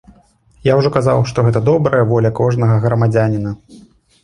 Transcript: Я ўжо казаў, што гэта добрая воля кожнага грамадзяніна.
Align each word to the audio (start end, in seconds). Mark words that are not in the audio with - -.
Я 0.71 0.77
ўжо 0.79 0.89
казаў, 0.95 1.21
што 1.33 1.43
гэта 1.49 1.61
добрая 1.69 2.01
воля 2.15 2.33
кожнага 2.41 2.81
грамадзяніна. 2.89 3.57